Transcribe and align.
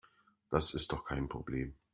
Das 0.49 0.73
ist 0.73 0.93
doch 0.93 1.03
kein 1.05 1.29
Problem. 1.29 1.75